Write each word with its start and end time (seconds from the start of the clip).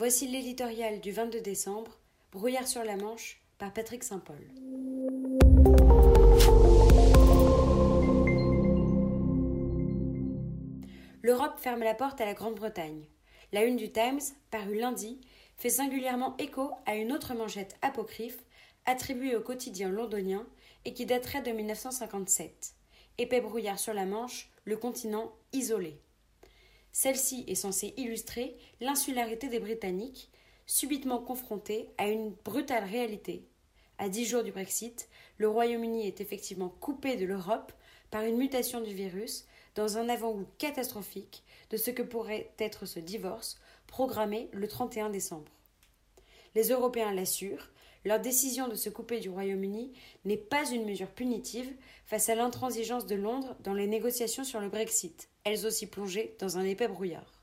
Voici 0.00 0.26
l'éditorial 0.26 0.98
du 0.98 1.12
22 1.12 1.42
décembre, 1.42 2.00
Brouillard 2.32 2.66
sur 2.66 2.82
la 2.82 2.96
Manche, 2.96 3.42
par 3.58 3.70
Patrick 3.70 4.02
Saint-Paul. 4.02 4.40
L'Europe 11.20 11.58
ferme 11.58 11.82
la 11.82 11.92
porte 11.92 12.18
à 12.22 12.24
la 12.24 12.32
Grande-Bretagne. 12.32 13.04
La 13.52 13.64
une 13.64 13.76
du 13.76 13.92
Times, 13.92 14.22
parue 14.50 14.78
lundi, 14.78 15.20
fait 15.58 15.68
singulièrement 15.68 16.34
écho 16.38 16.70
à 16.86 16.94
une 16.96 17.12
autre 17.12 17.34
manchette 17.34 17.76
apocryphe 17.82 18.42
attribuée 18.86 19.36
au 19.36 19.42
quotidien 19.42 19.90
londonien 19.90 20.46
et 20.86 20.94
qui 20.94 21.04
daterait 21.04 21.42
de 21.42 21.50
1957. 21.50 22.72
Épais 23.18 23.42
brouillard 23.42 23.78
sur 23.78 23.92
la 23.92 24.06
Manche, 24.06 24.50
le 24.64 24.78
continent 24.78 25.30
isolé. 25.52 26.00
Celle-ci 26.92 27.44
est 27.46 27.54
censée 27.54 27.94
illustrer 27.96 28.56
l'insularité 28.80 29.48
des 29.48 29.60
Britanniques, 29.60 30.30
subitement 30.66 31.18
confrontés 31.18 31.88
à 31.98 32.08
une 32.08 32.30
brutale 32.44 32.84
réalité. 32.84 33.44
À 33.98 34.08
dix 34.08 34.26
jours 34.26 34.42
du 34.42 34.52
Brexit, 34.52 35.08
le 35.38 35.48
Royaume-Uni 35.48 36.06
est 36.06 36.20
effectivement 36.20 36.68
coupé 36.68 37.16
de 37.16 37.26
l'Europe 37.26 37.72
par 38.10 38.24
une 38.24 38.36
mutation 38.36 38.80
du 38.80 38.92
virus 38.92 39.46
dans 39.74 39.98
un 39.98 40.08
avant-goût 40.08 40.46
catastrophique 40.58 41.44
de 41.70 41.76
ce 41.76 41.90
que 41.90 42.02
pourrait 42.02 42.50
être 42.58 42.86
ce 42.86 42.98
divorce 42.98 43.60
programmé 43.86 44.48
le 44.52 44.68
31 44.68 45.10
décembre. 45.10 45.50
Les 46.54 46.68
Européens 46.70 47.12
l'assurent, 47.12 47.70
leur 48.04 48.20
décision 48.20 48.66
de 48.66 48.74
se 48.74 48.88
couper 48.88 49.20
du 49.20 49.30
Royaume-Uni 49.30 49.92
n'est 50.24 50.36
pas 50.36 50.68
une 50.70 50.86
mesure 50.86 51.10
punitive 51.10 51.72
face 52.06 52.28
à 52.28 52.34
l'intransigeance 52.34 53.06
de 53.06 53.14
Londres 53.14 53.56
dans 53.60 53.74
les 53.74 53.86
négociations 53.86 54.44
sur 54.44 54.60
le 54.60 54.68
Brexit, 54.68 55.29
elles 55.44 55.66
aussi 55.66 55.86
plongées 55.86 56.36
dans 56.38 56.58
un 56.58 56.64
épais 56.64 56.88
brouillard. 56.88 57.40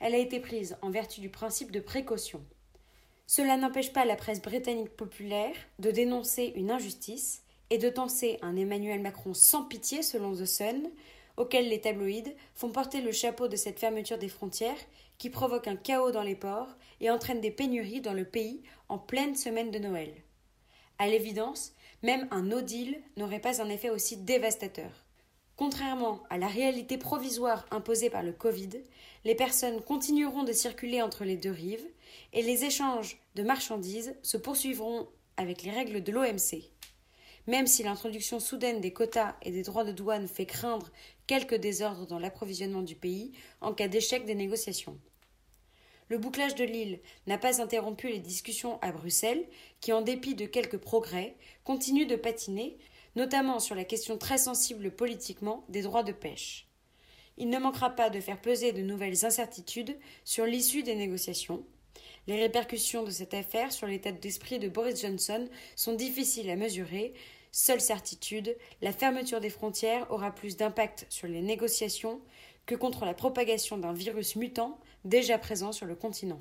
Elle 0.00 0.14
a 0.14 0.18
été 0.18 0.40
prise 0.40 0.76
en 0.82 0.90
vertu 0.90 1.20
du 1.20 1.30
principe 1.30 1.70
de 1.70 1.80
précaution. 1.80 2.44
Cela 3.26 3.56
n'empêche 3.56 3.92
pas 3.92 4.04
la 4.04 4.16
presse 4.16 4.42
britannique 4.42 4.96
populaire 4.96 5.54
de 5.78 5.90
dénoncer 5.90 6.52
une 6.56 6.70
injustice 6.70 7.42
et 7.70 7.78
de 7.78 7.88
tenser 7.88 8.38
un 8.42 8.56
Emmanuel 8.56 9.00
Macron 9.00 9.34
sans 9.34 9.64
pitié 9.64 10.02
selon 10.02 10.34
The 10.34 10.44
Sun, 10.44 10.90
auquel 11.36 11.68
les 11.68 11.80
tabloïds 11.80 12.34
font 12.54 12.70
porter 12.70 13.00
le 13.00 13.12
chapeau 13.12 13.48
de 13.48 13.56
cette 13.56 13.80
fermeture 13.80 14.18
des 14.18 14.28
frontières 14.28 14.76
qui 15.18 15.30
provoque 15.30 15.68
un 15.68 15.76
chaos 15.76 16.10
dans 16.10 16.22
les 16.22 16.36
ports 16.36 16.74
et 17.00 17.10
entraîne 17.10 17.40
des 17.40 17.50
pénuries 17.50 18.00
dans 18.00 18.12
le 18.12 18.24
pays 18.24 18.62
en 18.88 18.98
pleine 18.98 19.34
semaine 19.34 19.70
de 19.70 19.78
Noël. 19.78 20.12
À 20.98 21.08
l'évidence, 21.08 21.72
même 22.02 22.28
un 22.30 22.42
no 22.42 22.60
deal 22.60 23.00
n'aurait 23.16 23.40
pas 23.40 23.62
un 23.62 23.68
effet 23.68 23.90
aussi 23.90 24.16
dévastateur. 24.16 25.03
Contrairement 25.56 26.22
à 26.30 26.38
la 26.38 26.48
réalité 26.48 26.98
provisoire 26.98 27.64
imposée 27.70 28.10
par 28.10 28.24
le 28.24 28.32
Covid, 28.32 28.70
les 29.24 29.36
personnes 29.36 29.80
continueront 29.80 30.42
de 30.42 30.52
circuler 30.52 31.00
entre 31.00 31.24
les 31.24 31.36
deux 31.36 31.52
rives 31.52 31.86
et 32.32 32.42
les 32.42 32.64
échanges 32.64 33.18
de 33.36 33.44
marchandises 33.44 34.16
se 34.22 34.36
poursuivront 34.36 35.08
avec 35.36 35.62
les 35.62 35.70
règles 35.70 36.02
de 36.02 36.10
l'OMC. 36.10 36.70
Même 37.46 37.68
si 37.68 37.84
l'introduction 37.84 38.40
soudaine 38.40 38.80
des 38.80 38.92
quotas 38.92 39.36
et 39.42 39.52
des 39.52 39.62
droits 39.62 39.84
de 39.84 39.92
douane 39.92 40.26
fait 40.26 40.46
craindre 40.46 40.90
quelques 41.26 41.56
désordres 41.56 42.06
dans 42.06 42.18
l'approvisionnement 42.18 42.82
du 42.82 42.96
pays 42.96 43.32
en 43.60 43.74
cas 43.74 43.88
d'échec 43.88 44.24
des 44.24 44.34
négociations. 44.34 44.98
Le 46.08 46.18
bouclage 46.18 46.54
de 46.54 46.64
l'île 46.64 47.00
n'a 47.26 47.38
pas 47.38 47.62
interrompu 47.62 48.08
les 48.08 48.18
discussions 48.18 48.78
à 48.82 48.92
Bruxelles, 48.92 49.46
qui, 49.80 49.92
en 49.92 50.02
dépit 50.02 50.34
de 50.34 50.46
quelques 50.46 50.78
progrès, 50.78 51.36
continuent 51.64 52.06
de 52.06 52.16
patiner, 52.16 52.76
notamment 53.16 53.58
sur 53.58 53.74
la 53.74 53.84
question 53.84 54.18
très 54.18 54.38
sensible 54.38 54.90
politiquement 54.90 55.64
des 55.68 55.82
droits 55.82 56.02
de 56.02 56.12
pêche. 56.12 56.66
Il 57.36 57.48
ne 57.48 57.58
manquera 57.58 57.90
pas 57.90 58.10
de 58.10 58.20
faire 58.20 58.40
peser 58.40 58.72
de 58.72 58.82
nouvelles 58.82 59.24
incertitudes 59.24 59.96
sur 60.24 60.46
l'issue 60.46 60.82
des 60.82 60.94
négociations. 60.94 61.64
Les 62.26 62.40
répercussions 62.40 63.02
de 63.02 63.10
cette 63.10 63.34
affaire 63.34 63.72
sur 63.72 63.86
l'état 63.86 64.12
d'esprit 64.12 64.58
de 64.58 64.68
Boris 64.68 65.02
Johnson 65.02 65.48
sont 65.76 65.94
difficiles 65.94 66.48
à 66.50 66.56
mesurer, 66.56 67.12
Seule 67.56 67.80
certitude, 67.80 68.56
la 68.82 68.90
fermeture 68.90 69.38
des 69.38 69.48
frontières 69.48 70.10
aura 70.10 70.32
plus 70.32 70.56
d'impact 70.56 71.06
sur 71.08 71.28
les 71.28 71.40
négociations 71.40 72.20
que 72.66 72.74
contre 72.74 73.04
la 73.04 73.14
propagation 73.14 73.78
d'un 73.78 73.92
virus 73.92 74.34
mutant 74.34 74.76
déjà 75.04 75.38
présent 75.38 75.70
sur 75.70 75.86
le 75.86 75.94
continent. 75.94 76.40